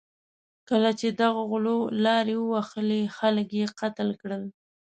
[0.69, 4.43] کله چې دغو غلو لارې ووهلې، خلک یې قتل کړل.